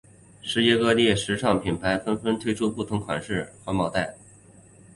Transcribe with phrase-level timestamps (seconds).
[0.41, 4.15] 世界各地时尚品牌纷纷推出不同款式环保袋。